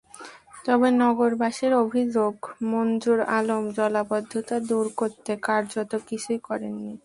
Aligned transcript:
তবে 0.65 0.87
নগরবাসীর 1.01 1.73
অভিযোগ, 1.83 2.33
মনজুর 2.63 3.19
আলম 3.37 3.63
জলাবদ্ধতা 3.77 4.57
দূর 4.69 4.85
করতে 4.97 5.31
কার্যত 5.47 5.91
কিছুই 6.07 6.39
করেননি। 6.47 6.93